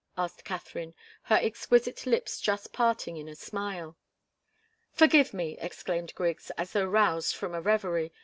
[0.17, 3.97] asked Katharine, her exquisite lips just parting in a smile.
[4.91, 8.11] "Forgive me!" exclaimed Griggs, as though roused from a reverie.